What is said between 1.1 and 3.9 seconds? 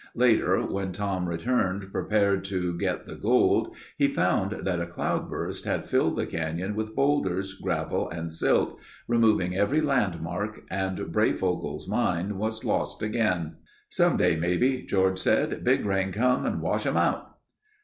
returned prepared to get the gold